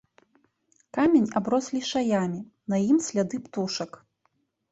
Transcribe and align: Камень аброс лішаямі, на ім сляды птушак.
Камень 0.97 1.27
аброс 1.39 1.67
лішаямі, 1.75 2.41
на 2.73 2.77
ім 2.89 2.97
сляды 3.09 3.37
птушак. 3.47 3.91